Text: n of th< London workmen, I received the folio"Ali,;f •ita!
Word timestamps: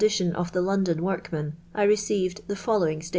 n 0.19 0.33
of 0.33 0.51
th< 0.51 0.55
London 0.63 1.03
workmen, 1.03 1.53
I 1.75 1.83
received 1.83 2.47
the 2.47 2.55
folio"Ali,;f 2.55 3.03
•ita! 3.03 3.09